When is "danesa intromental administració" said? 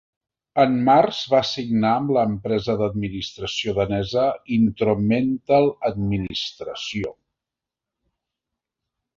3.81-7.17